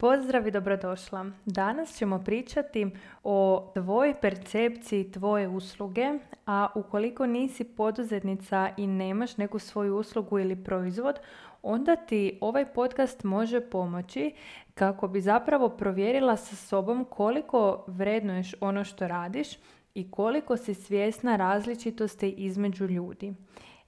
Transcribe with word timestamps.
Pozdrav 0.00 0.46
i 0.46 0.50
dobrodošla. 0.50 1.26
Danas 1.44 1.96
ćemo 1.96 2.18
pričati 2.24 2.90
o 3.24 3.70
tvojoj 3.74 4.14
percepciji 4.20 5.10
tvoje 5.12 5.48
usluge, 5.48 6.18
a 6.46 6.68
ukoliko 6.74 7.26
nisi 7.26 7.64
poduzetnica 7.64 8.70
i 8.76 8.86
nemaš 8.86 9.36
neku 9.36 9.58
svoju 9.58 9.96
uslugu 9.96 10.38
ili 10.38 10.64
proizvod, 10.64 11.18
onda 11.62 11.96
ti 11.96 12.38
ovaj 12.40 12.72
podcast 12.72 13.24
može 13.24 13.60
pomoći 13.60 14.34
kako 14.74 15.08
bi 15.08 15.20
zapravo 15.20 15.68
provjerila 15.68 16.36
sa 16.36 16.56
sobom 16.56 17.04
koliko 17.04 17.84
vrednuješ 17.86 18.54
ono 18.60 18.84
što 18.84 19.08
radiš 19.08 19.48
i 19.94 20.10
koliko 20.10 20.56
si 20.56 20.74
svjesna 20.74 21.36
različitosti 21.36 22.30
između 22.30 22.86
ljudi. 22.86 23.34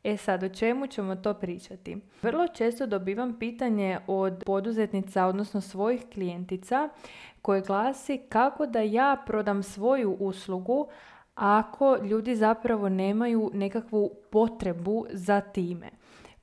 E 0.05 0.17
sad, 0.17 0.43
o 0.43 0.49
čemu 0.49 0.87
ćemo 0.87 1.17
to 1.17 1.35
pričati? 1.35 1.97
Vrlo 2.23 2.49
često 2.49 2.87
dobivam 2.87 3.39
pitanje 3.39 3.99
od 4.07 4.43
poduzetnica, 4.47 5.27
odnosno 5.27 5.61
svojih 5.61 6.03
klijentica, 6.15 6.89
koje 7.43 7.61
glasi 7.61 8.21
kako 8.29 8.67
da 8.67 8.81
ja 8.81 9.23
prodam 9.27 9.63
svoju 9.63 10.17
uslugu 10.21 10.89
ako 11.35 11.97
ljudi 12.03 12.37
zapravo 12.37 12.89
nemaju 12.89 13.51
nekakvu 13.55 14.11
potrebu 14.31 15.07
za 15.13 15.41
time. 15.41 15.91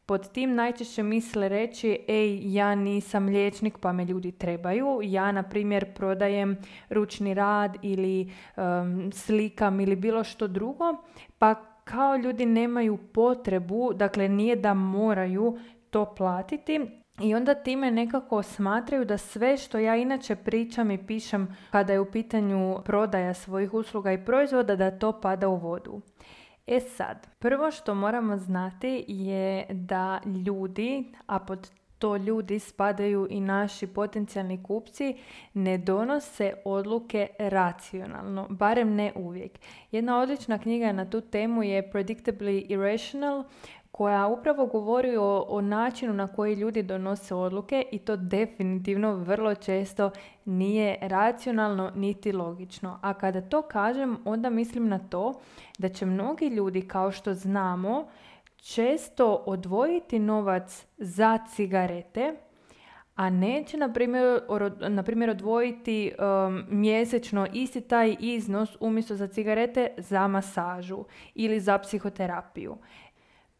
Pod 0.05 0.31
tim 0.31 0.55
najčešće 0.55 1.03
misle 1.03 1.49
reći, 1.49 1.99
ej, 2.07 2.53
ja 2.53 2.76
nisam 2.76 3.26
liječnik 3.26 3.77
pa 3.77 3.91
me 3.91 4.05
ljudi 4.05 4.31
trebaju. 4.31 4.99
Ja, 5.03 5.31
na 5.31 5.43
primjer, 5.43 5.93
prodajem 5.93 6.57
ručni 6.89 7.34
rad 7.34 7.77
ili 7.81 8.31
um, 8.57 9.12
slikam 9.12 9.79
ili 9.79 9.95
bilo 9.95 10.23
što 10.23 10.48
drugo, 10.48 10.95
pa 11.37 11.77
kao 11.90 12.16
ljudi 12.16 12.46
nemaju 12.46 12.98
potrebu, 13.14 13.94
dakle 13.94 14.30
nije 14.30 14.55
da 14.55 14.73
moraju 14.73 15.59
to 15.90 16.16
platiti 16.16 16.80
i 17.22 17.36
onda 17.36 17.55
time 17.55 17.91
nekako 17.91 18.44
smatraju 18.44 19.05
da 19.05 19.18
sve 19.18 19.58
što 19.58 19.77
ja 19.77 19.96
inače 19.96 20.36
pričam 20.36 20.91
i 20.91 21.05
pišem 21.05 21.55
kada 21.72 21.94
je 21.94 22.00
u 22.00 22.12
pitanju 22.12 22.77
prodaja 22.86 23.34
svojih 23.34 23.74
usluga 23.74 24.12
i 24.12 24.26
proizvoda 24.26 24.76
da 24.76 24.99
to 24.99 25.21
pada 25.21 25.48
u 25.48 25.55
vodu. 25.55 26.02
E 26.68 26.79
sad, 26.79 27.27
prvo 27.40 27.71
što 27.71 27.96
moramo 27.96 28.38
znati 28.38 29.05
je 29.07 29.66
da 29.70 30.20
ljudi, 30.46 31.13
a 31.26 31.40
pod 31.40 31.72
to 31.99 32.17
ljudi 32.17 32.59
spadaju 32.59 33.27
i 33.29 33.40
naši 33.40 33.87
potencijalni 33.87 34.63
kupci 34.63 35.15
ne 35.53 35.77
donose 35.77 36.54
odluke 36.65 37.27
racionalno, 37.39 38.48
barem 38.49 38.95
ne 38.95 39.12
uvijek. 39.15 39.59
Jedna 39.91 40.20
odlična 40.20 40.57
knjiga 40.57 40.91
na 40.91 41.09
tu 41.09 41.21
temu 41.21 41.63
je 41.63 41.91
Predictably 41.91 42.65
Irrational 42.70 43.43
koja 43.91 44.27
upravo 44.27 44.65
govori 44.65 45.17
o, 45.17 45.45
o 45.48 45.62
načinu 45.62 46.13
na 46.13 46.27
koji 46.27 46.55
ljudi 46.55 46.84
donose 46.84 47.35
odluke 47.35 47.85
i 47.91 47.99
to 47.99 48.15
definitivno 48.15 49.15
vrlo 49.15 49.55
često 49.55 50.11
nije 50.45 50.98
racionalno 51.01 51.91
niti 51.95 52.32
logično. 52.32 52.99
A 53.01 53.13
kada 53.13 53.41
to 53.41 53.61
kažem, 53.61 54.17
onda 54.26 54.49
mislim 54.49 54.87
na 54.87 54.99
to 54.99 55.34
da 55.77 55.89
će 55.89 56.05
mnogi 56.05 56.48
ljudi, 56.48 56.82
kao 56.82 57.11
što 57.11 57.34
znamo, 57.34 58.07
često 58.73 59.43
odvojiti 59.46 60.20
novac 60.20 60.85
za 60.98 61.40
cigarete, 61.55 62.34
a 63.15 63.29
neće, 63.29 63.77
na 63.77 63.93
primjer, 63.93 64.41
na 64.90 65.03
primjer 65.03 65.29
odvojiti 65.29 66.12
um, 66.19 66.63
mjesečno 66.69 67.47
isti 67.53 67.81
taj 67.81 68.16
iznos 68.19 68.78
umjesto 68.79 69.16
za 69.16 69.28
cigarete 69.28 69.90
za 69.97 70.28
masažu 70.28 71.03
ili 71.35 71.59
za 71.59 71.78
psihoterapiju. 71.78 72.78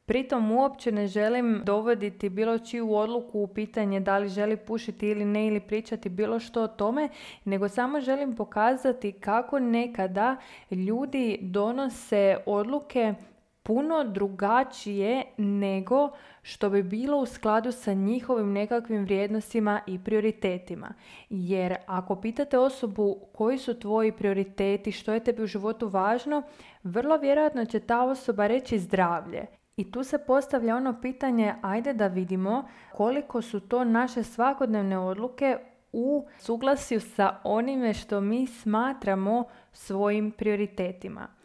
Pritom 0.06 0.52
uopće 0.52 0.92
ne 0.92 1.08
želim 1.08 1.62
dovoditi 1.66 2.30
bilo 2.30 2.60
čiju 2.60 2.94
odluku 2.94 3.40
u 3.40 3.48
pitanje 3.48 4.00
da 4.00 4.18
li 4.18 4.30
želi 4.30 4.58
pušiti 4.58 5.08
ili 5.08 5.26
ne 5.26 5.48
ili 5.48 5.60
pričati 5.60 6.10
bilo 6.10 6.40
što 6.40 6.64
o 6.64 6.68
tome, 6.68 7.10
nego 7.46 7.70
samo 7.70 8.02
želim 8.02 8.36
pokazati 8.36 9.12
kako 9.12 9.60
nekada 9.60 10.38
ljudi 10.72 11.40
donose 11.42 12.38
odluke 12.46 13.14
puno 13.68 14.04
drugačije 14.04 15.24
nego 15.38 16.10
što 16.42 16.70
bi 16.70 16.84
bilo 16.84 17.18
u 17.18 17.26
skladu 17.26 17.72
sa 17.72 17.94
njihovim 17.94 18.54
nekakvim 18.54 19.04
vrijednostima 19.04 19.82
i 19.88 20.00
prioritetima. 20.00 20.94
Jer 21.30 21.76
ako 21.86 22.16
pitate 22.16 22.58
osobu 22.58 23.18
koji 23.34 23.58
su 23.58 23.80
tvoji 23.80 24.12
prioriteti, 24.12 24.92
što 24.92 25.14
je 25.14 25.24
tebi 25.24 25.44
u 25.44 25.48
životu 25.48 25.88
važno, 25.88 26.44
vrlo 26.84 27.18
vjerojatno 27.18 27.66
će 27.66 27.80
ta 27.80 28.04
osoba 28.04 28.48
reći 28.48 28.80
zdravlje. 28.80 29.46
I 29.78 29.92
tu 29.92 30.04
se 30.04 30.18
postavlja 30.18 30.76
ono 30.76 31.02
pitanje, 31.02 31.54
ajde 31.62 31.94
da 31.94 32.08
vidimo 32.08 32.68
koliko 32.94 33.42
su 33.42 33.60
to 33.60 33.84
naše 33.84 34.24
svakodnevne 34.24 35.00
odluke 35.00 35.58
u 35.94 36.26
suglasju 36.40 37.00
sa 37.00 37.36
onime 37.44 37.94
što 37.94 38.22
mi 38.22 38.48
smatramo 38.48 39.44
svojim 39.72 40.32
prioritetima. 40.32 41.37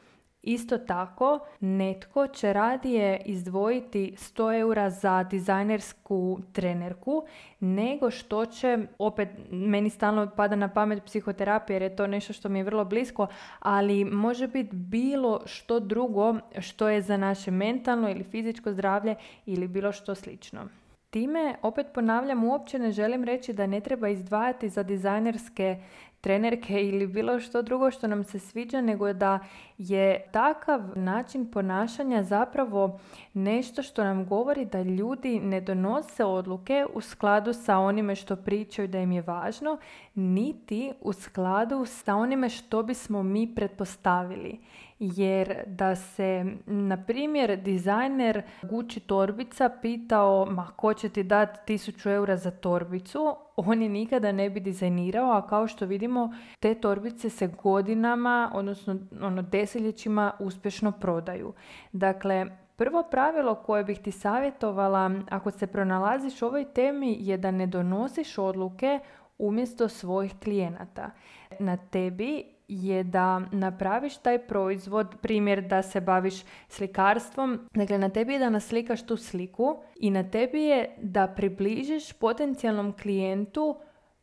Isto 0.42 0.78
tako, 0.78 1.38
netko 1.60 2.26
će 2.26 2.52
radije 2.52 3.22
izdvojiti 3.24 4.14
100 4.16 4.60
eura 4.60 4.90
za 4.90 5.22
dizajnersku 5.22 6.38
trenerku, 6.52 7.24
nego 7.60 8.10
što 8.10 8.46
će, 8.46 8.78
opet 8.98 9.28
meni 9.50 9.90
stalno 9.90 10.30
pada 10.36 10.56
na 10.56 10.68
pamet 10.68 11.04
psihoterapija 11.04 11.74
jer 11.74 11.82
je 11.82 11.96
to 11.96 12.06
nešto 12.06 12.32
što 12.32 12.48
mi 12.48 12.58
je 12.58 12.64
vrlo 12.64 12.84
blisko, 12.84 13.26
ali 13.58 14.04
može 14.04 14.46
biti 14.48 14.76
bilo 14.76 15.40
što 15.46 15.80
drugo 15.80 16.34
što 16.58 16.88
je 16.88 17.02
za 17.02 17.16
naše 17.16 17.50
mentalno 17.50 18.10
ili 18.10 18.24
fizičko 18.24 18.72
zdravlje 18.72 19.14
ili 19.46 19.68
bilo 19.68 19.92
što 19.92 20.14
slično. 20.14 20.81
Time, 21.12 21.54
opet 21.62 21.86
ponavljam, 21.94 22.44
uopće 22.44 22.78
ne 22.78 22.90
želim 22.90 23.24
reći 23.24 23.52
da 23.52 23.66
ne 23.66 23.80
treba 23.80 24.08
izdvajati 24.08 24.68
za 24.68 24.82
dizajnerske 24.82 25.82
trenerke 26.20 26.88
ili 26.88 27.06
bilo 27.06 27.40
što 27.40 27.62
drugo 27.62 27.90
što 27.90 28.06
nam 28.06 28.24
se 28.24 28.38
sviđa, 28.38 28.80
nego 28.80 29.12
da 29.12 29.38
je 29.78 30.28
takav 30.32 30.82
način 30.94 31.50
ponašanja 31.50 32.22
zapravo 32.22 33.00
nešto 33.34 33.82
što 33.82 34.04
nam 34.04 34.26
govori 34.26 34.64
da 34.64 34.82
ljudi 34.82 35.40
ne 35.40 35.60
donose 35.60 36.24
odluke 36.24 36.86
u 36.94 37.00
skladu 37.00 37.52
sa 37.52 37.78
onime 37.78 38.14
što 38.14 38.36
pričaju 38.36 38.88
da 38.88 38.98
im 38.98 39.12
je 39.12 39.22
važno, 39.22 39.78
niti 40.14 40.92
u 41.00 41.12
skladu 41.12 41.84
sa 41.86 42.14
onime 42.14 42.48
što 42.48 42.82
bismo 42.82 43.22
mi 43.22 43.54
pretpostavili 43.54 44.58
jer 45.02 45.62
da 45.66 45.96
se, 45.96 46.44
na 46.66 47.04
primjer, 47.04 47.56
dizajner 47.56 48.42
Gucci 48.62 49.00
torbica 49.00 49.70
pitao 49.82 50.46
ma 50.50 50.66
ko 50.76 50.94
će 50.94 51.08
ti 51.08 51.22
dati 51.22 51.72
1000 51.74 52.10
eura 52.10 52.36
za 52.36 52.50
torbicu, 52.50 53.36
on 53.56 53.82
je 53.82 53.88
nikada 53.88 54.32
ne 54.32 54.50
bi 54.50 54.60
dizajnirao, 54.60 55.32
a 55.32 55.46
kao 55.46 55.66
što 55.66 55.86
vidimo, 55.86 56.34
te 56.60 56.74
torbice 56.74 57.30
se 57.30 57.46
godinama, 57.62 58.50
odnosno 58.54 58.96
ono, 59.22 59.42
desetljećima 59.42 60.32
uspješno 60.38 60.92
prodaju. 60.92 61.52
Dakle, 61.92 62.46
Prvo 62.76 63.02
pravilo 63.10 63.54
koje 63.54 63.84
bih 63.84 63.98
ti 63.98 64.10
savjetovala 64.10 65.10
ako 65.30 65.50
se 65.50 65.66
pronalaziš 65.66 66.42
u 66.42 66.46
ovoj 66.46 66.64
temi 66.64 67.16
je 67.20 67.36
da 67.36 67.50
ne 67.50 67.66
donosiš 67.66 68.38
odluke 68.38 69.00
umjesto 69.38 69.88
svojih 69.88 70.34
klijenata. 70.42 71.10
Na 71.58 71.76
tebi 71.76 72.51
je 72.68 73.04
da 73.04 73.40
napraviš 73.52 74.16
taj 74.16 74.46
proizvod, 74.46 75.14
primjer 75.22 75.62
da 75.62 75.82
se 75.82 76.00
baviš 76.00 76.42
slikarstvom, 76.68 77.68
dakle 77.74 77.98
na 77.98 78.08
tebi 78.08 78.32
je 78.32 78.38
da 78.38 78.50
naslikaš 78.50 79.06
tu 79.06 79.16
sliku 79.16 79.82
i 79.96 80.10
na 80.10 80.30
tebi 80.30 80.62
je 80.62 80.96
da 81.02 81.26
približiš 81.36 82.12
potencijalnom 82.12 82.92
klijentu 82.92 83.76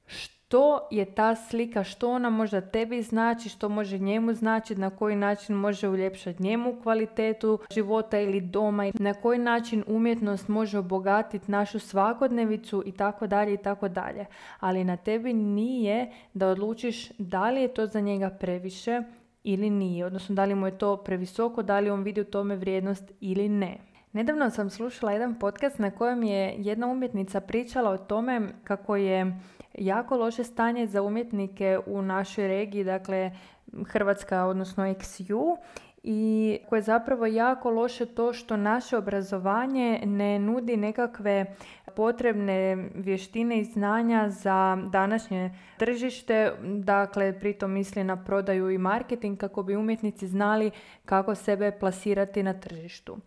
što 0.05 0.38
što 0.49 0.87
je 0.91 1.05
ta 1.05 1.35
slika, 1.35 1.83
što 1.83 2.11
ona 2.11 2.29
možda 2.29 2.61
tebi 2.61 3.01
znači, 3.01 3.49
što 3.49 3.69
može 3.69 3.99
njemu 3.99 4.33
znači, 4.33 4.75
na 4.75 4.89
koji 4.89 5.15
način 5.15 5.55
može 5.55 5.89
uljepšati 5.89 6.43
njemu 6.43 6.81
kvalitetu 6.83 7.59
života 7.71 8.19
ili 8.19 8.41
doma 8.41 8.91
na 8.93 9.13
koji 9.13 9.39
način 9.39 9.83
umjetnost 9.87 10.47
može 10.47 10.79
obogatiti 10.79 11.51
našu 11.51 11.79
svakodnevicu 11.79 12.83
i 12.85 12.91
tako 12.91 13.27
dalje 13.27 13.53
i 13.53 13.57
tako 13.57 13.87
dalje. 13.87 14.25
Ali 14.59 14.83
na 14.83 14.97
tebi 14.97 15.33
nije 15.33 16.11
da 16.33 16.47
odlučiš 16.47 17.09
da 17.17 17.49
li 17.49 17.61
je 17.61 17.73
to 17.73 17.85
za 17.85 17.99
njega 17.99 18.29
previše 18.29 19.01
ili 19.43 19.69
nije, 19.69 20.05
odnosno 20.05 20.35
da 20.35 20.45
li 20.45 20.55
mu 20.55 20.67
je 20.67 20.77
to 20.77 20.97
previsoko, 20.97 21.63
da 21.63 21.79
li 21.79 21.89
on 21.89 22.03
vidi 22.03 22.21
u 22.21 22.25
tome 22.25 22.55
vrijednost 22.55 23.11
ili 23.19 23.49
ne. 23.49 23.77
Nedavno 24.13 24.49
sam 24.49 24.69
slušala 24.69 25.11
jedan 25.11 25.39
podcast 25.39 25.79
na 25.79 25.91
kojem 25.91 26.23
je 26.23 26.55
jedna 26.57 26.87
umjetnica 26.87 27.41
pričala 27.41 27.91
o 27.91 27.97
tome 27.97 28.41
kako 28.63 28.95
je 28.95 29.39
jako 29.79 30.17
loše 30.17 30.43
stanje 30.43 30.87
za 30.87 31.01
umjetnike 31.01 31.79
u 31.85 32.01
našoj 32.01 32.47
regiji, 32.47 32.83
dakle 32.83 33.31
Hrvatska, 33.87 34.45
odnosno 34.45 34.83
XU, 34.83 35.57
i 36.03 36.59
koje 36.69 36.77
je 36.77 36.83
zapravo 36.83 37.25
jako 37.25 37.69
loše 37.69 38.05
to 38.05 38.33
što 38.33 38.57
naše 38.57 38.97
obrazovanje 38.97 40.01
ne 40.05 40.39
nudi 40.39 40.77
nekakve 40.77 41.55
potrebne 41.95 42.89
vještine 42.95 43.59
i 43.59 43.63
znanja 43.63 44.29
za 44.29 44.77
današnje 44.91 45.51
tržište, 45.77 46.51
dakle 46.63 47.39
pritom 47.39 47.71
misli 47.71 48.03
na 48.03 48.23
prodaju 48.23 48.69
i 48.69 48.77
marketing 48.77 49.39
kako 49.39 49.63
bi 49.63 49.75
umjetnici 49.75 50.27
znali 50.27 50.71
kako 51.05 51.35
sebe 51.35 51.71
plasirati 51.71 52.43
na 52.43 52.53
tržištu. 52.53 53.17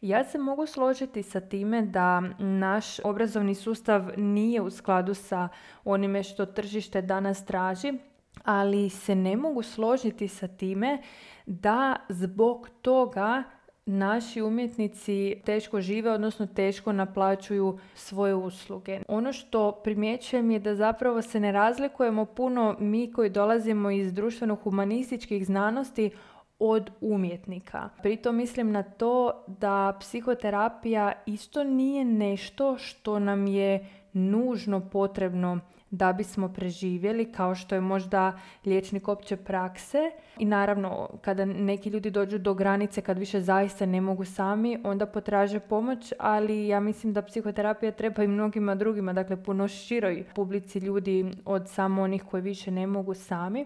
Ja 0.00 0.24
se 0.24 0.38
mogu 0.38 0.66
složiti 0.66 1.22
sa 1.22 1.40
time 1.40 1.82
da 1.82 2.20
naš 2.38 3.00
obrazovni 3.00 3.54
sustav 3.54 4.10
nije 4.16 4.60
u 4.60 4.70
skladu 4.70 5.14
sa 5.14 5.48
onime 5.84 6.22
što 6.22 6.46
tržište 6.46 7.02
danas 7.02 7.44
traži, 7.44 7.92
ali 8.44 8.90
se 8.90 9.14
ne 9.14 9.36
mogu 9.36 9.62
složiti 9.62 10.28
sa 10.28 10.48
time 10.48 10.98
da 11.46 11.96
zbog 12.08 12.68
toga 12.82 13.42
naši 13.86 14.42
umjetnici 14.42 15.36
teško 15.44 15.80
žive, 15.80 16.10
odnosno 16.10 16.46
teško 16.46 16.92
naplaćuju 16.92 17.78
svoje 17.94 18.34
usluge. 18.34 19.00
Ono 19.08 19.32
što 19.32 19.72
primjećujem 19.72 20.50
je 20.50 20.58
da 20.58 20.74
zapravo 20.74 21.22
se 21.22 21.40
ne 21.40 21.52
razlikujemo 21.52 22.24
puno 22.24 22.76
mi 22.78 23.12
koji 23.12 23.30
dolazimo 23.30 23.90
iz 23.90 24.12
društveno-humanističkih 24.12 25.44
znanosti 25.46 26.10
od 26.58 26.90
umjetnika. 27.00 27.88
Pritom 28.02 28.36
mislim 28.36 28.72
na 28.72 28.82
to 28.82 29.44
da 29.46 29.96
psihoterapija 30.00 31.12
isto 31.26 31.64
nije 31.64 32.04
nešto 32.04 32.78
što 32.78 33.18
nam 33.18 33.46
je 33.46 33.88
nužno 34.12 34.88
potrebno 34.90 35.58
da 35.92 36.12
bismo 36.12 36.48
preživjeli 36.48 37.32
kao 37.32 37.54
što 37.54 37.74
je 37.74 37.80
možda 37.80 38.38
liječnik 38.66 39.08
opće 39.08 39.36
prakse. 39.36 39.98
I 40.38 40.44
naravno 40.44 41.08
kada 41.20 41.44
neki 41.44 41.88
ljudi 41.88 42.10
dođu 42.10 42.38
do 42.38 42.54
granice 42.54 43.00
kad 43.00 43.18
više 43.18 43.40
zaista 43.40 43.86
ne 43.86 44.00
mogu 44.00 44.24
sami 44.24 44.78
onda 44.84 45.06
potraže 45.06 45.60
pomoć 45.60 46.12
ali 46.18 46.68
ja 46.68 46.80
mislim 46.80 47.12
da 47.12 47.22
psihoterapija 47.22 47.92
treba 47.92 48.24
i 48.24 48.28
mnogima 48.28 48.74
drugima 48.74 49.12
dakle 49.12 49.42
puno 49.42 49.68
široj 49.68 50.24
publici 50.34 50.78
ljudi 50.78 51.30
od 51.44 51.68
samo 51.68 52.02
onih 52.02 52.24
koji 52.24 52.42
više 52.42 52.70
ne 52.70 52.86
mogu 52.86 53.14
sami. 53.14 53.64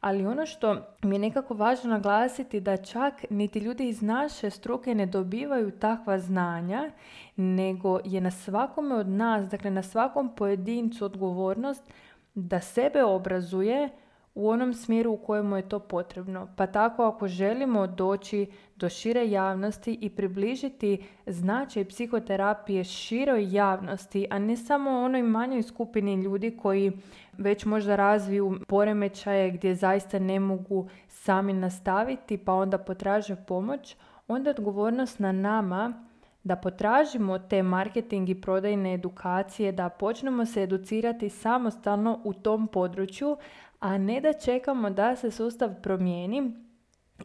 Ali 0.00 0.26
ono 0.26 0.46
što 0.46 0.76
mi 1.02 1.14
je 1.14 1.18
nekako 1.18 1.54
važno 1.54 1.90
naglasiti 1.90 2.60
da 2.60 2.76
čak 2.76 3.14
niti 3.30 3.58
ljudi 3.58 3.88
iz 3.88 4.02
naše 4.02 4.50
struke 4.50 4.94
ne 4.94 5.06
dobivaju 5.06 5.70
takva 5.70 6.18
znanja, 6.18 6.90
nego 7.36 8.00
je 8.04 8.20
na 8.20 8.30
svakome 8.30 8.94
od 8.94 9.08
nas, 9.08 9.48
dakle 9.48 9.70
na 9.70 9.82
svakom 9.82 10.34
pojedincu 10.36 11.04
odgovornost 11.04 11.92
da 12.34 12.60
sebe 12.60 13.04
obrazuje 13.04 13.90
u 14.34 14.48
onom 14.48 14.74
smjeru 14.74 15.12
u 15.12 15.16
kojemu 15.16 15.56
je 15.56 15.68
to 15.68 15.78
potrebno. 15.78 16.48
Pa 16.56 16.66
tako 16.66 17.04
ako 17.04 17.28
želimo 17.28 17.86
doći 17.86 18.46
do 18.76 18.88
šire 18.88 19.30
javnosti 19.30 19.98
i 20.00 20.10
približiti 20.10 21.04
značaj 21.26 21.84
psihoterapije 21.84 22.84
široj 22.84 23.52
javnosti, 23.52 24.26
a 24.30 24.38
ne 24.38 24.56
samo 24.56 24.90
onoj 24.90 25.22
manjoj 25.22 25.62
skupini 25.62 26.14
ljudi 26.14 26.56
koji 26.56 26.92
već 27.38 27.64
možda 27.64 27.96
razviju 27.96 28.58
poremećaje 28.68 29.50
gdje 29.50 29.74
zaista 29.74 30.18
ne 30.18 30.40
mogu 30.40 30.88
sami 31.08 31.52
nastaviti 31.52 32.38
pa 32.38 32.52
onda 32.52 32.78
potraže 32.78 33.36
pomoć, 33.36 33.96
onda 34.28 34.50
odgovornost 34.50 35.18
na 35.18 35.32
nama 35.32 36.04
da 36.44 36.56
potražimo 36.56 37.38
te 37.38 37.62
marketing 37.62 38.28
i 38.28 38.40
prodajne 38.40 38.94
edukacije, 38.94 39.72
da 39.72 39.88
počnemo 39.88 40.46
se 40.46 40.62
educirati 40.62 41.30
samostalno 41.30 42.20
u 42.24 42.32
tom 42.32 42.68
području, 42.68 43.36
a 43.80 43.98
ne 43.98 44.20
da 44.20 44.32
čekamo 44.32 44.90
da 44.90 45.16
se 45.16 45.30
sustav 45.30 45.70
promijeni 45.82 46.52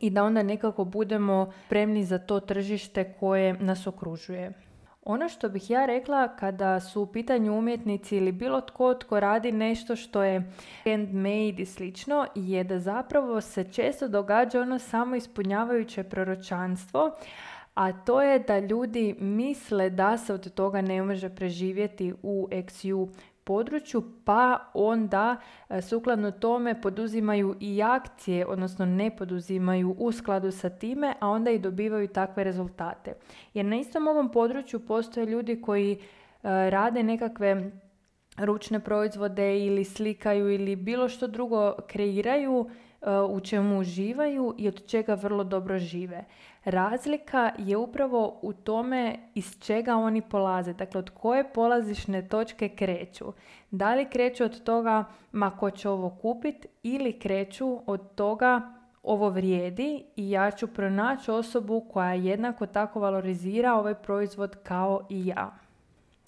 i 0.01 0.09
da 0.09 0.23
onda 0.23 0.43
nekako 0.43 0.85
budemo 0.85 1.51
spremni 1.65 2.03
za 2.03 2.17
to 2.19 2.39
tržište 2.39 3.13
koje 3.19 3.53
nas 3.53 3.87
okružuje. 3.87 4.53
Ono 5.03 5.29
što 5.29 5.49
bih 5.49 5.69
ja 5.69 5.85
rekla 5.85 6.35
kada 6.35 6.79
su 6.79 7.01
u 7.01 7.05
pitanju 7.05 7.57
umjetnici 7.57 8.17
ili 8.17 8.31
bilo 8.31 8.61
tko 8.61 8.93
tko 8.93 9.19
radi 9.19 9.51
nešto 9.51 9.95
što 9.95 10.23
je 10.23 10.51
handmade 10.83 11.55
i 11.57 11.65
slično 11.65 12.27
je 12.35 12.63
da 12.63 12.79
zapravo 12.79 13.41
se 13.41 13.71
često 13.71 14.07
događa 14.07 14.61
ono 14.61 14.79
samo 14.79 15.15
ispunjavajuće 15.15 16.03
proročanstvo, 16.03 17.11
a 17.79 17.91
to 17.91 18.21
je 18.21 18.39
da 18.39 18.59
ljudi 18.59 19.15
misle 19.19 19.89
da 19.89 20.17
se 20.17 20.33
od 20.33 20.53
toga 20.53 20.81
ne 20.81 21.03
može 21.03 21.29
preživjeti 21.29 22.13
u 22.23 22.47
XU 22.51 23.09
području, 23.43 24.03
pa 24.25 24.71
onda 24.73 25.35
e, 25.69 25.81
sukladno 25.81 26.31
tome 26.31 26.81
poduzimaju 26.81 27.55
i 27.59 27.83
akcije, 27.83 28.45
odnosno 28.45 28.85
ne 28.85 29.15
poduzimaju 29.15 29.95
u 29.97 30.11
skladu 30.11 30.51
sa 30.51 30.69
time, 30.69 31.13
a 31.19 31.29
onda 31.29 31.51
i 31.51 31.59
dobivaju 31.59 32.07
takve 32.07 32.43
rezultate. 32.43 33.13
Jer 33.53 33.65
na 33.65 33.75
istom 33.75 34.07
ovom 34.07 34.31
području 34.31 34.79
postoje 34.79 35.25
ljudi 35.25 35.61
koji 35.61 35.93
e, 35.93 35.99
rade 36.69 37.03
nekakve 37.03 37.71
ručne 38.37 38.79
proizvode 38.79 39.59
ili 39.59 39.83
slikaju 39.83 40.51
ili 40.53 40.75
bilo 40.75 41.09
što 41.09 41.27
drugo 41.27 41.75
kreiraju 41.87 42.69
u 43.29 43.39
čemu 43.39 43.79
uživaju 43.79 44.55
i 44.57 44.67
od 44.67 44.87
čega 44.87 45.13
vrlo 45.13 45.43
dobro 45.43 45.79
žive. 45.79 46.23
Razlika 46.65 47.51
je 47.57 47.77
upravo 47.77 48.39
u 48.41 48.53
tome 48.53 49.15
iz 49.35 49.59
čega 49.59 49.95
oni 49.95 50.21
polaze, 50.21 50.73
dakle 50.73 50.99
od 50.99 51.09
koje 51.09 51.53
polazišne 51.53 52.27
točke 52.27 52.69
kreću. 52.69 53.25
Da 53.71 53.95
li 53.95 54.09
kreću 54.09 54.43
od 54.43 54.63
toga 54.63 55.05
ma 55.31 55.57
ko 55.57 55.71
će 55.71 55.89
ovo 55.89 56.09
kupiti 56.09 56.67
ili 56.83 57.19
kreću 57.19 57.79
od 57.85 58.15
toga 58.15 58.73
ovo 59.03 59.29
vrijedi 59.29 60.03
i 60.15 60.31
ja 60.31 60.51
ću 60.51 60.67
pronaći 60.67 61.31
osobu 61.31 61.85
koja 61.93 62.13
jednako 62.13 62.65
tako 62.65 62.99
valorizira 62.99 63.73
ovaj 63.73 63.95
proizvod 63.95 64.55
kao 64.63 65.07
i 65.09 65.27
ja. 65.27 65.68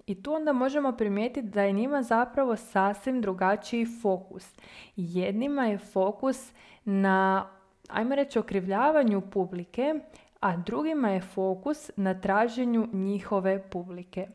I 0.06 0.24
tu 0.24 0.34
onda 0.34 0.54
možemo 0.54 0.92
primijetiti 0.92 1.48
da 1.48 1.62
je 1.62 1.72
njima 1.72 2.04
zapravo 2.04 2.56
sasvim 2.56 3.22
drugačiji 3.22 3.86
fokus. 4.02 4.58
Jednima 4.96 5.66
je 5.66 5.78
fokus 5.78 6.52
na 6.86 7.48
ajmo 7.90 8.16
reći, 8.16 8.40
okrivljavanju 8.40 9.22
publike, 9.22 9.94
a 10.40 10.58
drugima 10.58 11.10
je 11.10 11.22
fokus 11.22 11.92
na 11.96 12.22
traženju 12.22 12.88
njihove 12.94 13.70
publike. 13.70 14.28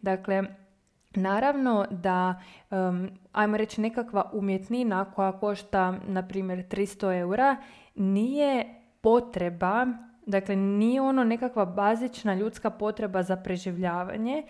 Dakle, 0.00 0.42
Naravno 1.14 1.86
da, 1.90 2.40
um, 2.70 3.10
ajmo 3.32 3.56
reći, 3.56 3.80
nekakva 3.80 4.30
umjetnina 4.32 5.04
koja 5.04 5.32
košta, 5.32 5.94
na 6.06 6.28
primjer, 6.28 6.58
300 6.58 7.18
eura, 7.18 7.56
nije 7.94 8.74
potreba, 9.00 9.86
dakle 10.26 10.56
nije 10.56 11.00
ono 11.00 11.24
nekakva 11.24 11.64
bazična 11.64 12.34
ljudska 12.34 12.70
potreba 12.70 13.22
za 13.22 13.36
preživljavanje 13.36 14.42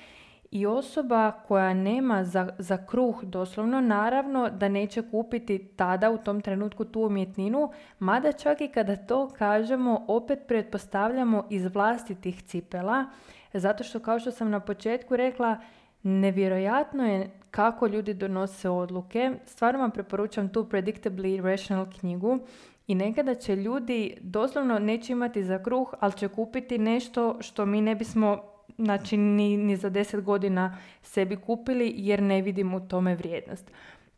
i 0.51 0.67
osoba 0.67 1.33
koja 1.33 1.75
nema 1.75 2.25
za, 2.25 2.49
za 2.59 2.87
kruh 2.87 3.25
doslovno 3.25 3.81
naravno 3.81 4.49
da 4.49 4.69
neće 4.69 5.03
kupiti 5.11 5.59
tada 5.77 6.11
u 6.11 6.19
tom 6.19 6.41
trenutku 6.41 6.85
tu 6.85 7.01
umjetninu, 7.01 7.71
mada 7.99 8.33
čak 8.33 8.61
i 8.61 8.69
kada 8.69 8.97
to 8.97 9.29
kažemo 9.29 10.05
opet 10.09 10.39
pretpostavljamo 10.49 11.47
iz 11.51 11.67
vlastitih 11.67 12.43
cipela, 12.43 13.05
zato 13.53 13.85
što 13.85 14.01
kao 14.01 14.19
što 14.19 14.31
sam 14.31 14.51
na 14.51 14.61
početku 14.61 15.17
rekla, 15.17 15.57
nevjerojatno 16.03 17.07
je 17.07 17.31
kako 17.51 17.87
ljudi 17.87 18.15
donose 18.15 18.69
odluke. 18.69 19.33
Stvarno 19.45 19.81
vam 19.81 19.91
preporučam 19.91 20.49
tu 20.49 20.65
Predictably 20.65 21.43
Rational 21.43 21.87
knjigu 22.01 22.39
i 22.87 22.95
nekada 22.95 23.35
će 23.35 23.57
ljudi 23.57 24.17
doslovno 24.21 24.79
neće 24.79 25.13
imati 25.13 25.45
za 25.45 25.63
kruh, 25.63 25.95
ali 26.01 26.13
će 26.13 26.29
kupiti 26.29 26.79
nešto 26.79 27.37
što 27.41 27.67
mi 27.67 27.81
ne 27.81 27.95
bismo 27.95 28.43
znači 28.85 29.17
ni, 29.17 29.57
ni 29.57 29.77
za 29.77 29.89
deset 29.89 30.25
godina 30.25 30.79
sebi 31.03 31.37
kupili 31.37 31.93
jer 31.97 32.23
ne 32.23 32.43
vidimo 32.43 32.77
u 32.77 32.89
tome 32.89 33.15
vrijednost. 33.15 33.71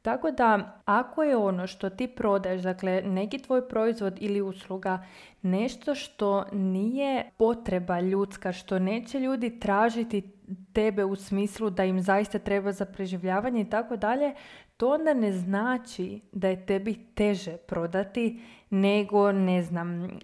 Tako 0.02 0.30
da 0.30 0.80
ako 0.84 1.22
je 1.22 1.36
ono 1.36 1.66
što 1.66 1.90
ti 1.90 2.06
prodaješ, 2.06 2.62
dakle 2.62 3.02
neki 3.02 3.38
tvoj 3.38 3.68
proizvod 3.68 4.16
ili 4.20 4.40
usluga, 4.40 5.06
nešto 5.42 5.94
što 5.94 6.44
nije 6.52 7.30
potreba 7.36 8.00
ljudska, 8.00 8.52
što 8.52 8.78
neće 8.78 9.20
ljudi 9.20 9.60
tražiti 9.60 10.22
tebe 10.72 11.04
u 11.04 11.16
smislu 11.16 11.70
da 11.70 11.84
im 11.84 12.00
zaista 12.00 12.38
treba 12.38 12.72
za 12.72 12.84
preživljavanje 12.84 13.60
i 13.60 13.70
tako 13.70 13.96
dalje, 13.96 14.34
to 14.76 14.88
onda 14.88 15.14
ne 15.14 15.32
znači 15.32 16.20
da 16.32 16.48
je 16.48 16.66
tebi 16.66 16.94
teže 17.14 17.56
prodati 17.56 18.40
nego, 18.70 19.32
ne 19.32 19.62
znam, 19.62 20.18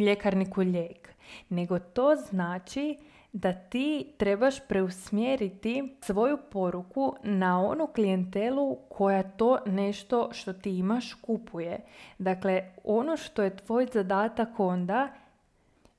ljekarniku 0.00 0.60
lijek. 0.60 1.08
Nego 1.48 1.78
to 1.78 2.16
znači 2.16 2.96
da 3.32 3.52
ti 3.52 4.14
trebaš 4.16 4.68
preusmjeriti 4.68 5.96
svoju 6.00 6.38
poruku 6.50 7.14
na 7.22 7.60
onu 7.60 7.86
klijentelu 7.86 8.76
koja 8.88 9.22
to 9.22 9.58
nešto 9.66 10.28
što 10.32 10.52
ti 10.52 10.78
imaš 10.78 11.14
kupuje. 11.14 11.80
Dakle, 12.18 12.62
ono 12.84 13.16
što 13.16 13.42
je 13.42 13.56
tvoj 13.56 13.86
zadatak 13.92 14.60
onda 14.60 15.08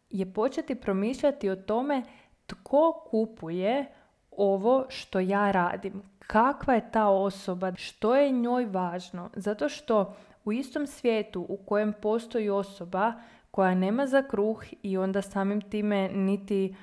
je 0.09 0.33
početi 0.33 0.75
promišljati 0.75 1.49
o 1.49 1.55
tome 1.55 2.03
tko 2.45 3.03
kupuje 3.09 3.85
ovo 4.31 4.85
što 4.89 5.19
ja 5.19 5.51
radim. 5.51 6.01
Kakva 6.19 6.73
je 6.73 6.91
ta 6.91 7.07
osoba, 7.07 7.75
što 7.75 8.15
je 8.15 8.31
njoj 8.31 8.65
važno. 8.65 9.29
Zato 9.35 9.69
što 9.69 10.15
u 10.45 10.51
istom 10.51 10.87
svijetu 10.87 11.45
u 11.49 11.57
kojem 11.57 11.93
postoji 12.01 12.49
osoba 12.49 13.13
koja 13.53 13.75
nema 13.75 14.07
za 14.07 14.21
kruh 14.21 14.63
i 14.83 14.97
onda 14.97 15.21
samim 15.21 15.61
time 15.61 16.09
niti 16.09 16.75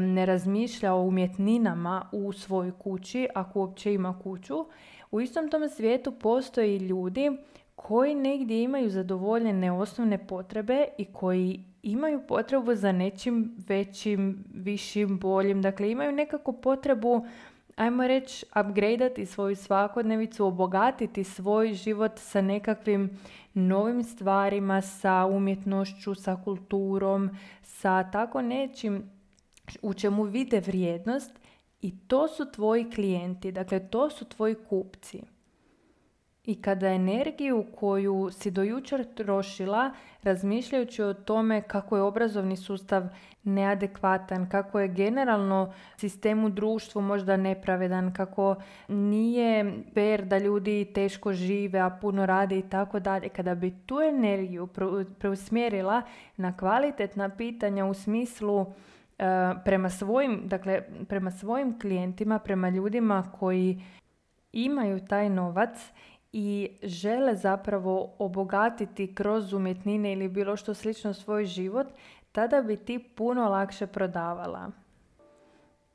ne 0.00 0.26
razmišlja 0.26 0.94
o 0.94 1.02
umjetninama 1.02 2.08
u 2.12 2.32
svojoj 2.32 2.72
kući, 2.78 3.28
ako 3.34 3.60
uopće 3.60 3.94
ima 3.94 4.18
kuću, 4.22 4.54
u 5.10 5.20
istom 5.20 5.50
tom 5.50 5.68
svijetu 5.68 6.12
postoji 6.12 6.76
ljudi 6.76 7.30
koji 7.76 8.14
negdje 8.14 8.62
imaju 8.62 8.90
zadovoljene 8.90 9.72
osnovne 9.72 10.26
potrebe 10.26 10.84
i 10.98 11.04
koji 11.04 11.64
imaju 11.82 12.20
potrebu 12.28 12.74
za 12.74 12.92
nečim 12.92 13.54
većim, 13.68 14.44
višim, 14.54 15.18
boljim. 15.18 15.62
Dakle, 15.62 15.90
imaju 15.90 16.12
nekako 16.12 16.52
potrebu, 16.52 17.26
ajmo 17.78 18.06
reći, 18.06 18.46
upgradeati 18.60 19.26
svoju 19.26 19.56
svakodnevicu, 19.56 20.46
obogatiti 20.46 21.24
svoj 21.24 21.74
život 21.74 22.12
sa 22.16 22.40
nekakvim 22.40 23.10
novim 23.54 24.04
stvarima, 24.04 24.80
sa 24.80 25.26
umjetnošću, 25.26 26.14
sa 26.14 26.40
kulturom, 26.44 27.30
sa 27.62 28.10
tako 28.10 28.42
nečim 28.42 29.10
u 29.82 29.94
čemu 29.94 30.22
vide 30.22 30.60
vrijednost 30.60 31.32
i 31.82 31.98
to 31.98 32.28
su 32.28 32.52
tvoji 32.52 32.90
klijenti, 32.90 33.52
dakle 33.52 33.88
to 33.88 34.10
su 34.10 34.24
tvoji 34.24 34.54
kupci. 34.68 35.22
I 36.48 36.62
kada 36.62 36.88
energiju 36.88 37.64
koju 37.76 38.30
si 38.32 38.50
do 38.50 38.62
jučer 38.62 39.14
trošila 39.14 39.90
razmišljajući 40.22 41.02
o 41.02 41.14
tome 41.14 41.62
kako 41.62 41.96
je 41.96 42.02
obrazovni 42.02 42.56
sustav 42.56 43.08
neadekvatan, 43.44 44.48
kako 44.48 44.80
je 44.80 44.88
generalno 44.88 45.72
sistem 45.96 46.44
u 46.44 46.48
društvu 46.48 47.02
možda 47.02 47.36
nepravedan, 47.36 48.12
kako 48.12 48.56
nije 48.88 49.72
fair 49.94 50.24
da 50.24 50.38
ljudi 50.38 50.90
teško 50.94 51.32
žive, 51.32 51.78
a 51.78 51.90
puno 51.90 52.26
rade 52.26 52.58
i 52.58 52.68
tako 52.68 53.00
dalje. 53.00 53.28
Kada 53.28 53.54
bi 53.54 53.74
tu 53.86 54.00
energiju 54.00 54.68
preusmjerila 55.18 56.02
na 56.36 56.56
kvalitetna 56.56 57.28
pitanja 57.28 57.86
u 57.86 57.94
smislu 57.94 58.60
e, 59.18 59.24
prema 59.64 59.90
svojim, 59.90 60.42
dakle, 60.44 60.82
prema 61.08 61.30
svojim 61.30 61.80
klijentima, 61.80 62.38
prema 62.38 62.68
ljudima 62.68 63.32
koji 63.38 63.82
imaju 64.52 65.06
taj 65.06 65.30
novac 65.30 65.92
i 66.32 66.70
žele 66.82 67.34
zapravo 67.34 68.14
obogatiti 68.18 69.14
kroz 69.14 69.52
umjetnine 69.52 70.12
ili 70.12 70.28
bilo 70.28 70.56
što 70.56 70.74
slično 70.74 71.14
svoj 71.14 71.44
život, 71.44 71.86
tada 72.32 72.62
bi 72.62 72.76
ti 72.76 72.98
puno 72.98 73.48
lakše 73.48 73.86
prodavala. 73.86 74.70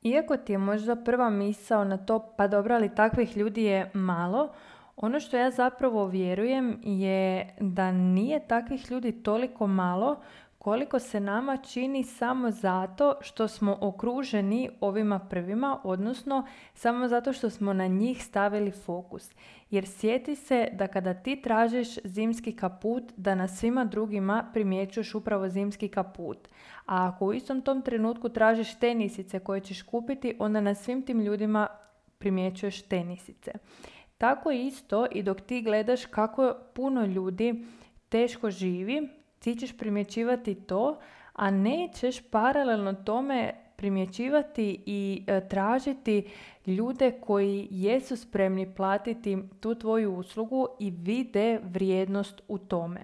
Iako 0.02 0.36
ti 0.36 0.52
je 0.52 0.58
možda 0.58 0.96
prva 0.96 1.30
misao 1.30 1.84
na 1.84 1.96
to, 1.96 2.34
pa 2.36 2.48
dobro, 2.48 2.74
ali 2.74 2.94
takvih 2.94 3.36
ljudi 3.36 3.64
je 3.64 3.90
malo, 3.94 4.52
ono 4.96 5.20
što 5.20 5.36
ja 5.36 5.50
zapravo 5.50 6.06
vjerujem 6.06 6.80
je 6.82 7.54
da 7.60 7.92
nije 7.92 8.46
takvih 8.46 8.90
ljudi 8.90 9.22
toliko 9.22 9.66
malo 9.66 10.16
koliko 10.64 10.98
se 10.98 11.20
nama 11.20 11.56
čini 11.56 12.02
samo 12.02 12.50
zato 12.50 13.14
što 13.20 13.48
smo 13.48 13.78
okruženi 13.80 14.70
ovima 14.80 15.18
prvima, 15.18 15.80
odnosno 15.84 16.46
samo 16.74 17.08
zato 17.08 17.32
što 17.32 17.50
smo 17.50 17.72
na 17.72 17.86
njih 17.86 18.24
stavili 18.24 18.70
fokus. 18.70 19.30
Jer 19.70 19.86
sjeti 19.86 20.36
se 20.36 20.68
da 20.72 20.86
kada 20.86 21.14
ti 21.14 21.42
tražiš 21.42 21.88
zimski 22.04 22.56
kaput, 22.56 23.02
da 23.16 23.34
na 23.34 23.48
svima 23.48 23.84
drugima 23.84 24.50
primjećuješ 24.52 25.14
upravo 25.14 25.48
zimski 25.48 25.88
kaput. 25.88 26.48
A 26.86 27.08
ako 27.08 27.26
u 27.26 27.32
istom 27.32 27.62
tom 27.62 27.82
trenutku 27.82 28.28
tražiš 28.28 28.74
tenisice 28.74 29.38
koje 29.38 29.60
ćeš 29.60 29.82
kupiti, 29.82 30.36
onda 30.38 30.60
na 30.60 30.74
svim 30.74 31.02
tim 31.02 31.20
ljudima 31.20 31.66
primjećuješ 32.18 32.82
tenisice. 32.82 33.52
Tako 34.18 34.50
isto 34.50 35.06
i 35.10 35.22
dok 35.22 35.40
ti 35.40 35.62
gledaš 35.62 36.06
kako 36.06 36.54
puno 36.74 37.04
ljudi 37.04 37.64
teško 38.08 38.50
živi, 38.50 39.08
ti 39.44 39.54
ćeš 39.54 39.76
primjećivati 39.76 40.54
to, 40.54 40.98
a 41.32 41.50
nećeš 41.50 42.20
paralelno 42.30 42.92
tome 42.92 43.54
primjećivati 43.76 44.82
i 44.86 45.22
e, 45.26 45.48
tražiti 45.48 46.28
ljude 46.66 47.10
koji 47.20 47.68
jesu 47.70 48.16
spremni 48.16 48.74
platiti 48.74 49.38
tu 49.60 49.74
tvoju 49.74 50.14
uslugu 50.14 50.68
i 50.80 50.90
vide 50.90 51.60
vrijednost 51.62 52.42
u 52.48 52.58
tome. 52.58 53.00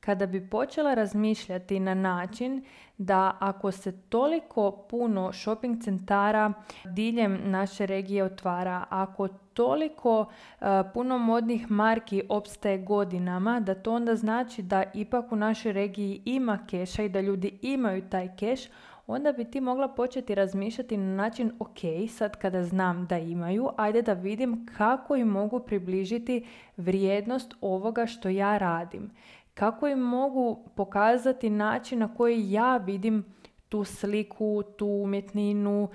Kada 0.00 0.26
bi 0.26 0.50
počela 0.50 0.94
razmišljati 0.94 1.80
na 1.80 1.94
način 1.94 2.64
da 2.98 3.36
ako 3.40 3.72
se 3.72 4.00
toliko 4.00 4.70
puno 4.90 5.32
shopping 5.32 5.82
centara 5.82 6.52
diljem 6.84 7.40
naše 7.44 7.86
regije 7.86 8.24
otvara, 8.24 8.84
ako 8.88 9.28
toliko 9.28 10.20
uh, 10.20 10.66
puno 10.94 11.18
modnih 11.18 11.70
marki 11.70 12.22
opstaje 12.28 12.78
godinama, 12.78 13.60
da 13.60 13.74
to 13.74 13.92
onda 13.92 14.16
znači 14.16 14.62
da 14.62 14.84
ipak 14.94 15.32
u 15.32 15.36
našoj 15.36 15.72
regiji 15.72 16.22
ima 16.24 16.58
keša 16.70 17.02
i 17.02 17.08
da 17.08 17.20
ljudi 17.20 17.58
imaju 17.62 18.08
taj 18.08 18.36
keš, 18.36 18.60
onda 19.06 19.32
bi 19.32 19.44
ti 19.44 19.60
mogla 19.60 19.88
početi 19.88 20.34
razmišljati 20.34 20.96
na 20.96 21.14
način 21.14 21.52
ok, 21.58 21.78
sad 22.08 22.36
kada 22.36 22.64
znam 22.64 23.06
da 23.06 23.18
imaju, 23.18 23.68
ajde 23.76 24.02
da 24.02 24.12
vidim 24.12 24.66
kako 24.76 25.16
im 25.16 25.28
mogu 25.28 25.60
približiti 25.60 26.46
vrijednost 26.76 27.54
ovoga 27.60 28.06
što 28.06 28.28
ja 28.28 28.58
radim. 28.58 29.10
Kako 29.58 29.88
im 29.88 29.98
mogu 29.98 30.64
pokazati 30.76 31.50
način 31.50 31.98
na 31.98 32.14
koji 32.14 32.52
ja 32.52 32.76
vidim 32.76 33.24
tu 33.68 33.84
sliku, 33.84 34.62
tu 34.76 34.86
umjetninu, 34.86 35.88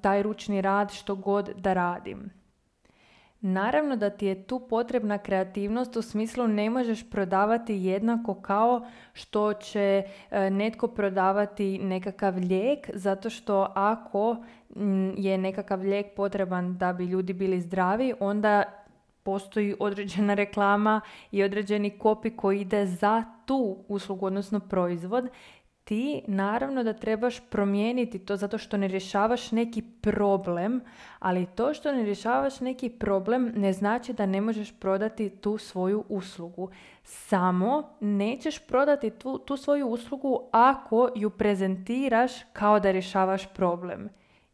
taj 0.00 0.22
ručni 0.22 0.60
rad, 0.60 0.92
što 0.92 1.14
god 1.14 1.50
da 1.56 1.72
radim. 1.72 2.30
Naravno 3.40 3.96
da 3.96 4.10
ti 4.10 4.26
je 4.26 4.46
tu 4.46 4.60
potrebna 4.68 5.18
kreativnost 5.18 5.96
u 5.96 6.02
smislu 6.02 6.48
ne 6.48 6.70
možeš 6.70 7.10
prodavati 7.10 7.74
jednako 7.74 8.34
kao 8.34 8.86
što 9.12 9.52
će 9.52 10.02
e, 10.30 10.50
netko 10.50 10.88
prodavati 10.88 11.78
nekakav 11.78 12.36
lijek 12.36 12.90
zato 12.94 13.30
što 13.30 13.72
ako 13.74 14.36
je 15.16 15.38
nekakav 15.38 15.80
lijek 15.80 16.06
potreban 16.16 16.78
da 16.78 16.92
bi 16.92 17.04
ljudi 17.04 17.32
bili 17.32 17.60
zdravi 17.60 18.14
onda 18.20 18.79
postoji 19.22 19.76
određena 19.78 20.34
reklama 20.34 21.00
i 21.30 21.42
određeni 21.42 21.98
kopi 21.98 22.30
koji 22.30 22.60
ide 22.60 22.86
za 22.86 23.24
tu 23.46 23.84
uslugu 23.88 24.26
odnosno 24.26 24.60
proizvod 24.60 25.28
ti 25.90 26.22
naravno 26.26 26.82
da 26.82 26.92
trebaš 26.92 27.40
promijeniti 27.50 28.18
to 28.18 28.36
zato 28.36 28.58
što 28.58 28.76
ne 28.76 28.88
rješavaš 28.88 29.52
neki 29.52 29.82
problem, 30.00 30.80
ali 31.18 31.46
to 31.46 31.74
što 31.74 31.92
ne 31.92 32.02
rješavaš 32.02 32.60
neki 32.60 32.88
problem 32.88 33.52
ne 33.56 33.72
znači 33.72 34.12
da 34.12 34.26
ne 34.26 34.40
možeš 34.40 34.72
prodati 34.80 35.28
tu 35.28 35.58
svoju 35.58 36.04
uslugu. 36.08 36.70
Samo 37.02 37.96
nećeš 38.00 38.58
prodati 38.66 39.10
tu, 39.10 39.38
tu 39.38 39.56
svoju 39.56 39.86
uslugu 39.88 40.48
ako 40.52 41.08
ju 41.14 41.30
prezentiraš 41.30 42.32
kao 42.52 42.80
da 42.80 42.90
rješavaš 42.90 43.54
problem, 43.54 44.08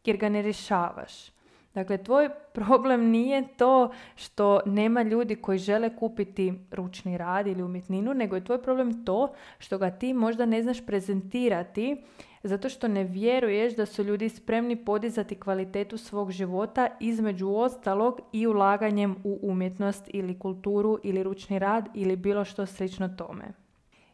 jer 0.05 0.17
ga 0.17 0.29
ne 0.29 0.41
rješavaš. 0.41 1.36
Dakle, 1.77 1.97
tvoj 1.97 2.29
problem 2.53 3.09
nije 3.09 3.43
to 3.57 3.91
što 4.15 4.59
nema 4.65 5.01
ljudi 5.01 5.35
koji 5.35 5.57
žele 5.57 5.95
kupiti 5.95 6.53
ručni 6.71 7.17
rad 7.17 7.47
ili 7.47 7.63
umjetninu, 7.63 8.13
nego 8.13 8.35
je 8.35 8.43
tvoj 8.43 8.61
problem 8.61 9.05
to 9.05 9.33
što 9.59 9.77
ga 9.77 9.91
ti 9.91 10.13
možda 10.13 10.45
ne 10.45 10.63
znaš 10.63 10.85
prezentirati 10.85 12.03
zato 12.43 12.69
što 12.69 12.87
ne 12.87 13.03
vjeruješ 13.03 13.75
da 13.75 13.85
su 13.85 14.03
ljudi 14.03 14.29
spremni 14.29 14.75
podizati 14.85 15.35
kvalitetu 15.35 15.97
svog 15.97 16.31
života 16.31 16.87
između 16.99 17.49
ostalog 17.49 18.19
i 18.31 18.47
ulaganjem 18.47 19.15
u 19.23 19.39
umjetnost 19.41 20.09
ili 20.13 20.39
kulturu 20.39 20.99
ili 21.03 21.23
ručni 21.23 21.59
rad 21.59 21.89
ili 21.93 22.15
bilo 22.15 22.45
što 22.45 22.65
slično 22.65 23.07
tome. 23.07 23.45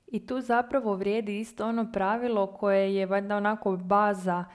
I 0.07 0.25
tu 0.27 0.41
zapravo 0.41 0.95
vrijedi 0.95 1.39
isto 1.39 1.67
ono 1.67 1.91
pravilo 1.91 2.47
koje 2.47 2.95
je 2.95 3.05
valjda 3.05 3.37
onako 3.37 3.77
baza 3.77 4.45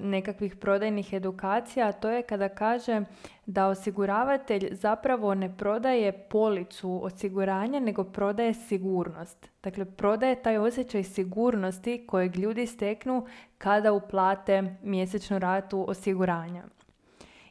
nekakvih 0.00 0.56
prodajnih 0.56 1.12
edukacija, 1.12 1.88
a 1.88 1.92
to 1.92 2.10
je 2.10 2.22
kada 2.22 2.48
kaže 2.48 3.00
da 3.46 3.66
osiguravatelj 3.66 4.68
zapravo 4.70 5.34
ne 5.34 5.56
prodaje 5.56 6.12
policu 6.12 7.00
osiguranja, 7.04 7.80
nego 7.80 8.04
prodaje 8.04 8.54
sigurnost. 8.54 9.48
Dakle, 9.62 9.84
prodaje 9.84 10.42
taj 10.42 10.58
osjećaj 10.58 11.02
sigurnosti 11.02 12.06
kojeg 12.06 12.36
ljudi 12.36 12.66
steknu 12.66 13.26
kada 13.58 13.92
uplate 13.92 14.76
mjesečnu 14.82 15.38
ratu 15.38 15.84
osiguranja. 15.88 16.64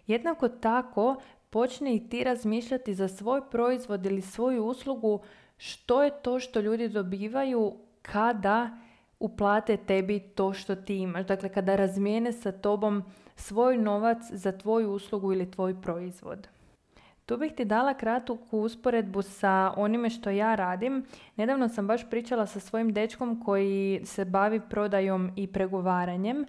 Jednako 0.07 0.47
tako, 0.49 1.15
počne 1.49 1.95
i 1.95 2.09
ti 2.09 2.23
razmišljati 2.23 2.93
za 2.93 3.07
svoj 3.07 3.49
proizvod 3.49 4.05
ili 4.05 4.21
svoju 4.21 4.65
uslugu 4.65 5.21
što 5.57 6.03
je 6.03 6.11
to 6.21 6.39
što 6.39 6.59
ljudi 6.59 6.89
dobivaju 6.89 7.73
kada 8.01 8.77
uplate 9.23 9.77
tebi 9.77 10.19
to 10.19 10.53
što 10.53 10.75
ti 10.75 10.97
imaš. 10.97 11.25
Dakle, 11.25 11.49
kada 11.49 11.75
razmijene 11.75 12.31
sa 12.31 12.51
tobom 12.51 13.03
svoj 13.35 13.77
novac 13.77 14.17
za 14.31 14.51
tvoju 14.51 14.91
uslugu 14.91 15.33
ili 15.33 15.51
tvoj 15.51 15.81
proizvod. 15.81 16.47
Tu 17.25 17.37
bih 17.37 17.53
ti 17.53 17.65
dala 17.65 17.93
kratku 17.93 18.37
usporedbu 18.51 19.21
sa 19.21 19.73
onime 19.77 20.09
što 20.09 20.29
ja 20.29 20.55
radim. 20.55 21.05
Nedavno 21.35 21.69
sam 21.69 21.87
baš 21.87 22.09
pričala 22.09 22.45
sa 22.45 22.59
svojim 22.59 22.93
dečkom 22.93 23.43
koji 23.43 24.01
se 24.05 24.25
bavi 24.25 24.61
prodajom 24.69 25.31
i 25.35 25.47
pregovaranjem 25.47 26.45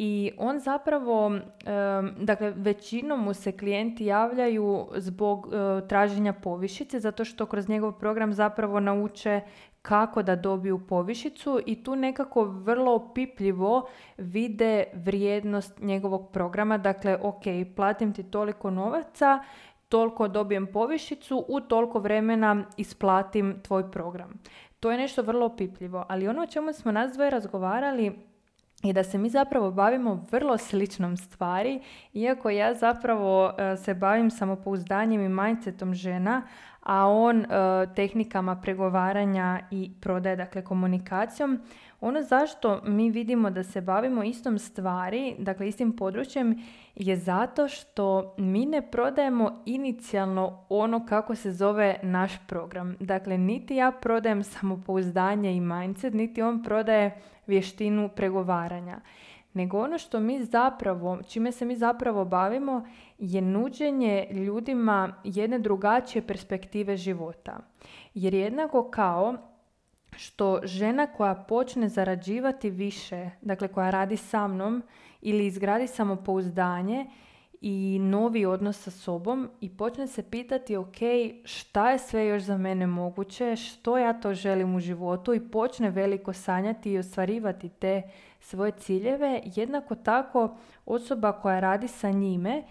i 0.00 0.32
on 0.38 0.58
zapravo, 0.58 1.32
dakle 2.20 2.52
većinom 2.56 3.24
mu 3.24 3.34
se 3.34 3.52
klijenti 3.52 4.04
javljaju 4.04 4.88
zbog 4.96 5.48
e, 5.52 5.88
traženja 5.88 6.32
povišice 6.32 7.00
zato 7.00 7.24
što 7.24 7.46
kroz 7.46 7.68
njegov 7.68 7.92
program 7.92 8.32
zapravo 8.32 8.80
nauče 8.80 9.40
kako 9.82 10.22
da 10.22 10.36
dobiju 10.36 10.86
povišicu 10.86 11.60
i 11.66 11.84
tu 11.84 11.96
nekako 11.96 12.44
vrlo 12.44 12.94
opipljivo 12.94 13.88
vide 14.18 14.84
vrijednost 14.94 15.78
njegovog 15.80 16.32
programa. 16.32 16.78
Dakle, 16.78 17.18
ok, 17.22 17.42
platim 17.76 18.12
ti 18.12 18.22
toliko 18.22 18.70
novaca, 18.70 19.38
toliko 19.88 20.28
dobijem 20.28 20.66
povišicu, 20.72 21.44
u 21.48 21.60
toliko 21.60 21.98
vremena 21.98 22.64
isplatim 22.76 23.60
tvoj 23.62 23.90
program. 23.90 24.40
To 24.80 24.90
je 24.90 24.98
nešto 24.98 25.22
vrlo 25.22 25.46
opipljivo, 25.46 26.04
ali 26.08 26.28
ono 26.28 26.42
o 26.42 26.46
čemu 26.46 26.72
smo 26.72 26.92
nas 26.92 27.12
dvoje 27.12 27.30
razgovarali 27.30 28.28
i 28.82 28.92
da 28.92 29.04
se 29.04 29.18
mi 29.18 29.28
zapravo 29.28 29.70
bavimo 29.70 30.26
vrlo 30.30 30.58
sličnom 30.58 31.16
stvari, 31.16 31.80
iako 32.12 32.50
ja 32.50 32.74
zapravo 32.74 33.52
e, 33.58 33.76
se 33.76 33.94
bavim 33.94 34.30
samopouzdanjem 34.30 35.20
i 35.20 35.28
mindsetom 35.28 35.94
žena, 35.94 36.42
a 36.82 37.06
on 37.06 37.40
e, 37.40 37.46
tehnikama 37.94 38.60
pregovaranja 38.60 39.60
i 39.70 39.90
prodaje, 40.00 40.36
dakle 40.36 40.64
komunikacijom. 40.64 41.60
Ono 42.00 42.22
zašto 42.22 42.80
mi 42.84 43.10
vidimo 43.10 43.50
da 43.50 43.62
se 43.62 43.80
bavimo 43.80 44.22
istom 44.22 44.58
stvari, 44.58 45.34
dakle 45.38 45.68
istim 45.68 45.96
područjem, 45.96 46.62
je 46.94 47.16
zato 47.16 47.68
što 47.68 48.34
mi 48.38 48.66
ne 48.66 48.90
prodajemo 48.90 49.62
inicijalno 49.66 50.64
ono 50.68 51.06
kako 51.06 51.34
se 51.34 51.52
zove 51.52 52.00
naš 52.02 52.32
program. 52.46 52.96
Dakle, 53.00 53.38
niti 53.38 53.76
ja 53.76 53.92
prodajem 53.92 54.44
samopouzdanje 54.44 55.56
i 55.56 55.60
mindset, 55.60 56.14
niti 56.14 56.42
on 56.42 56.62
prodaje 56.62 57.20
vještinu 57.46 58.08
pregovaranja. 58.16 59.00
Nego 59.54 59.78
ono 59.78 59.98
što 59.98 60.20
mi 60.20 60.44
zapravo, 60.44 61.18
čime 61.28 61.52
se 61.52 61.64
mi 61.64 61.76
zapravo 61.76 62.24
bavimo 62.24 62.86
je 63.18 63.42
nuđenje 63.42 64.26
ljudima 64.30 65.14
jedne 65.24 65.58
drugačije 65.58 66.26
perspektive 66.26 66.96
života. 66.96 67.58
Jer 68.14 68.34
jednako 68.34 68.90
kao 68.90 69.34
što 70.16 70.60
žena 70.64 71.06
koja 71.06 71.34
počne 71.34 71.88
zarađivati 71.88 72.70
više, 72.70 73.30
dakle 73.40 73.68
koja 73.68 73.90
radi 73.90 74.16
sa 74.16 74.46
mnom 74.46 74.82
ili 75.20 75.46
izgradi 75.46 75.86
samopouzdanje 75.86 77.06
i 77.60 77.98
novi 78.00 78.46
odnos 78.46 78.82
sa 78.82 78.90
sobom 78.90 79.48
i 79.60 79.76
počne 79.76 80.06
se 80.06 80.22
pitati 80.22 80.76
ok, 80.76 80.96
šta 81.44 81.90
je 81.90 81.98
sve 81.98 82.26
još 82.26 82.42
za 82.42 82.56
mene 82.56 82.86
moguće, 82.86 83.56
što 83.56 83.98
ja 83.98 84.20
to 84.20 84.34
želim 84.34 84.74
u 84.74 84.80
životu 84.80 85.34
i 85.34 85.50
počne 85.50 85.90
veliko 85.90 86.32
sanjati 86.32 86.92
i 86.92 86.98
ostvarivati 86.98 87.68
te 87.68 88.02
svoje 88.40 88.72
ciljeve, 88.72 89.40
jednako 89.44 89.94
tako 89.94 90.56
osoba 90.86 91.32
koja 91.32 91.60
radi 91.60 91.88
sa 91.88 92.10
njime 92.10 92.62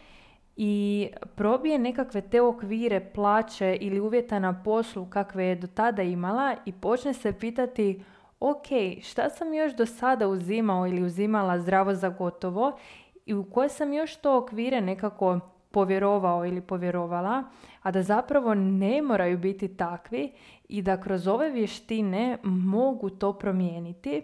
i 0.57 1.07
probije 1.35 1.79
nekakve 1.79 2.21
te 2.21 2.41
okvire 2.41 3.11
plaće 3.13 3.77
ili 3.81 3.99
uvjeta 3.99 4.39
na 4.39 4.63
poslu 4.63 5.05
kakve 5.05 5.45
je 5.45 5.55
do 5.55 5.67
tada 5.67 6.03
imala 6.03 6.55
i 6.65 6.71
počne 6.71 7.13
se 7.13 7.33
pitati 7.33 8.03
ok, 8.39 8.67
šta 9.01 9.29
sam 9.29 9.53
još 9.53 9.75
do 9.75 9.85
sada 9.85 10.27
uzimao 10.27 10.87
ili 10.87 11.03
uzimala 11.03 11.59
zdravo 11.59 11.93
za 11.93 12.09
gotovo 12.09 12.77
i 13.25 13.33
u 13.33 13.43
koje 13.43 13.69
sam 13.69 13.93
još 13.93 14.15
to 14.15 14.37
okvire 14.37 14.81
nekako 14.81 15.39
povjerovao 15.71 16.45
ili 16.45 16.61
povjerovala, 16.61 17.43
a 17.81 17.91
da 17.91 18.03
zapravo 18.03 18.53
ne 18.53 19.01
moraju 19.01 19.37
biti 19.37 19.67
takvi 19.67 20.31
i 20.69 20.81
da 20.81 21.01
kroz 21.01 21.27
ove 21.27 21.49
vještine 21.49 22.37
mogu 22.43 23.09
to 23.09 23.33
promijeniti. 23.33 24.21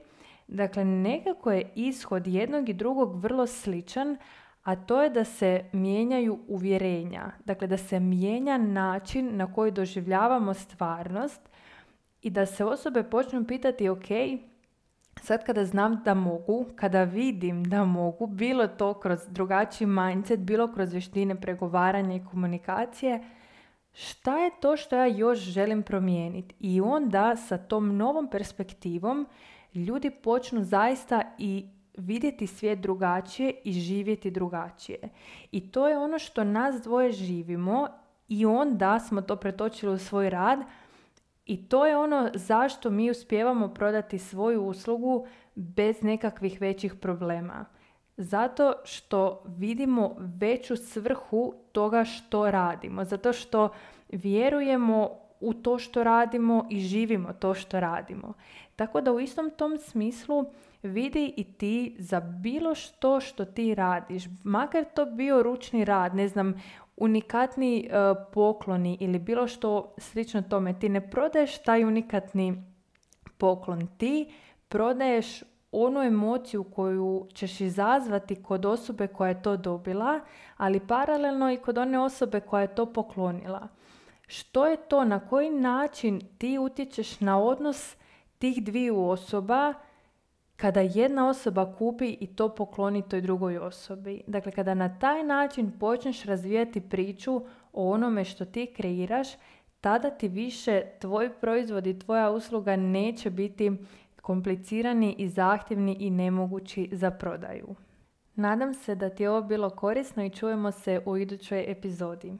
Dakle, 0.47 0.85
nekako 0.85 1.51
je 1.51 1.71
ishod 1.75 2.27
jednog 2.27 2.69
i 2.69 2.73
drugog 2.73 3.15
vrlo 3.15 3.47
sličan, 3.47 4.17
a 4.63 4.75
to 4.75 5.01
je 5.01 5.09
da 5.09 5.23
se 5.23 5.65
mijenjaju 5.71 6.39
uvjerenja. 6.47 7.31
Dakle, 7.45 7.67
da 7.67 7.77
se 7.77 7.99
mijenja 7.99 8.57
način 8.57 9.37
na 9.37 9.53
koji 9.53 9.71
doživljavamo 9.71 10.53
stvarnost 10.53 11.49
i 12.21 12.29
da 12.29 12.45
se 12.45 12.65
osobe 12.65 13.03
počnu 13.03 13.45
pitati, 13.47 13.89
ok, 13.89 14.05
sad 15.21 15.45
kada 15.45 15.65
znam 15.65 16.01
da 16.05 16.13
mogu, 16.13 16.65
kada 16.75 17.03
vidim 17.03 17.63
da 17.63 17.85
mogu, 17.85 18.27
bilo 18.27 18.67
to 18.67 18.93
kroz 18.93 19.19
drugačiji 19.29 19.87
mindset, 19.87 20.39
bilo 20.39 20.73
kroz 20.73 20.91
vještine 20.91 21.41
pregovaranja 21.41 22.15
i 22.15 22.25
komunikacije, 22.31 23.23
šta 23.93 24.39
je 24.39 24.51
to 24.61 24.77
što 24.77 24.95
ja 24.95 25.05
još 25.05 25.39
želim 25.39 25.83
promijeniti? 25.83 26.55
I 26.59 26.81
onda 26.81 27.35
sa 27.35 27.57
tom 27.57 27.97
novom 27.97 28.29
perspektivom 28.29 29.27
ljudi 29.73 30.09
počnu 30.09 30.63
zaista 30.63 31.21
i 31.37 31.65
vidjeti 31.97 32.47
svijet 32.47 32.79
drugačije 32.79 33.53
i 33.63 33.73
živjeti 33.73 34.31
drugačije. 34.31 34.99
I 35.51 35.71
to 35.71 35.87
je 35.87 35.97
ono 35.97 36.19
što 36.19 36.43
nas 36.43 36.81
dvoje 36.81 37.11
živimo 37.11 37.87
i 38.27 38.45
onda 38.45 38.99
smo 38.99 39.21
to 39.21 39.35
pretočili 39.35 39.93
u 39.93 39.97
svoj 39.97 40.29
rad 40.29 40.59
i 41.45 41.69
to 41.69 41.85
je 41.85 41.97
ono 41.97 42.29
zašto 42.33 42.89
mi 42.89 43.11
uspijevamo 43.11 43.73
prodati 43.73 44.19
svoju 44.19 44.63
uslugu 44.63 45.27
bez 45.55 46.01
nekakvih 46.01 46.61
većih 46.61 46.95
problema. 46.95 47.65
Zato 48.17 48.73
što 48.83 49.43
vidimo 49.45 50.15
veću 50.19 50.75
svrhu 50.75 51.53
toga 51.71 52.05
što 52.05 52.51
radimo. 52.51 53.05
Zato 53.05 53.33
što 53.33 53.69
vjerujemo 54.09 55.22
u 55.43 55.53
to 55.53 55.79
što 55.79 56.03
radimo 56.03 56.67
i 56.69 56.79
živimo 56.79 57.33
to 57.33 57.53
što 57.53 57.79
radimo. 57.79 58.33
Tako 58.75 59.01
da 59.01 59.11
u 59.11 59.19
istom 59.19 59.51
tom 59.57 59.77
smislu 59.77 60.45
vidi 60.83 61.33
i 61.37 61.43
ti 61.43 61.95
za 61.99 62.19
bilo 62.19 62.75
što 62.75 63.19
što 63.19 63.45
ti 63.45 63.75
radiš, 63.75 64.23
makar 64.43 64.85
to 64.95 65.05
bio 65.05 65.43
ručni 65.43 65.85
rad, 65.85 66.15
ne 66.15 66.27
znam, 66.27 66.53
unikatni 66.97 67.89
uh, 67.89 68.27
pokloni 68.33 68.97
ili 68.99 69.19
bilo 69.19 69.47
što 69.47 69.95
slično 69.97 70.41
tome, 70.41 70.79
ti 70.79 70.89
ne 70.89 71.09
prodaješ 71.09 71.63
taj 71.63 71.85
unikatni 71.85 72.63
poklon, 73.37 73.87
ti 73.97 74.31
prodaješ 74.67 75.43
onu 75.71 76.01
emociju 76.01 76.63
koju 76.63 77.27
ćeš 77.33 77.61
izazvati 77.61 78.43
kod 78.43 78.65
osobe 78.65 79.07
koja 79.07 79.29
je 79.29 79.41
to 79.41 79.57
dobila, 79.57 80.19
ali 80.57 80.87
paralelno 80.87 81.51
i 81.51 81.57
kod 81.57 81.77
one 81.77 81.99
osobe 81.99 82.39
koja 82.39 82.61
je 82.61 82.75
to 82.75 82.85
poklonila. 82.93 83.67
Što 84.33 84.65
je 84.65 84.77
to, 84.77 85.05
na 85.05 85.19
koji 85.19 85.49
način 85.49 86.21
ti 86.37 86.57
utječeš 86.57 87.19
na 87.19 87.39
odnos 87.39 87.95
tih 88.37 88.63
dviju 88.63 89.03
osoba 89.03 89.73
kada 90.55 90.79
jedna 90.79 91.29
osoba 91.29 91.75
kupi 91.77 92.17
i 92.19 92.27
to 92.27 92.55
pokloni 92.55 93.09
toj 93.09 93.21
drugoj 93.21 93.57
osobi. 93.57 94.21
Dakle, 94.27 94.51
kada 94.51 94.73
na 94.73 94.99
taj 94.99 95.23
način 95.23 95.71
počneš 95.79 96.23
razvijati 96.23 96.81
priču 96.81 97.41
o 97.73 97.91
onome 97.91 98.25
što 98.25 98.45
ti 98.45 98.73
kreiraš, 98.77 99.27
tada 99.81 100.09
ti 100.09 100.27
više 100.27 100.83
tvoj 100.99 101.29
proizvod 101.39 101.87
i 101.87 101.99
tvoja 101.99 102.29
usluga 102.29 102.75
neće 102.75 103.29
biti 103.29 103.71
komplicirani 104.21 105.15
i 105.17 105.29
zahtjevni 105.29 105.97
i 105.99 106.09
nemogući 106.09 106.89
za 106.91 107.11
prodaju. 107.11 107.75
Nadam 108.35 108.73
se 108.73 108.95
da 108.95 109.09
ti 109.09 109.23
je 109.23 109.29
ovo 109.29 109.41
bilo 109.41 109.69
korisno 109.69 110.25
i 110.25 110.29
čujemo 110.29 110.71
se 110.71 111.01
u 111.05 111.17
idućoj 111.17 111.71
epizodi. 111.71 112.33